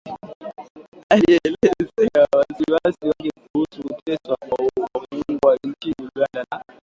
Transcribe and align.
alielezea 1.09 2.27
wasiwasi 2.33 3.07
wake 3.07 3.29
kuhusu 3.51 3.87
kuteswa 3.95 4.37
kwa 4.49 4.67
wafungwa 4.93 5.57
nchini 5.63 5.95
Uganda 5.99 6.45
na 6.51 6.63